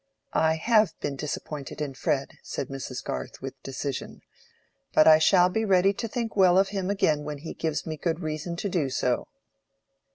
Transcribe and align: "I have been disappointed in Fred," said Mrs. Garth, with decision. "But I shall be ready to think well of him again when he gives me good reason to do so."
"I 0.33 0.55
have 0.55 0.99
been 0.99 1.15
disappointed 1.15 1.79
in 1.79 1.93
Fred," 1.93 2.39
said 2.41 2.69
Mrs. 2.69 3.03
Garth, 3.03 3.39
with 3.39 3.61
decision. 3.61 4.23
"But 4.95 5.07
I 5.07 5.19
shall 5.19 5.47
be 5.47 5.63
ready 5.63 5.93
to 5.93 6.07
think 6.07 6.35
well 6.35 6.57
of 6.57 6.69
him 6.69 6.89
again 6.89 7.23
when 7.23 7.37
he 7.37 7.53
gives 7.53 7.85
me 7.85 7.97
good 7.97 8.19
reason 8.21 8.55
to 8.55 8.67
do 8.67 8.89
so." 8.89 9.27